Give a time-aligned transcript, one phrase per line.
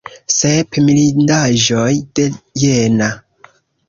[0.35, 1.89] Sep mirindaĵoj
[2.21, 2.25] de
[2.63, 3.11] Jena.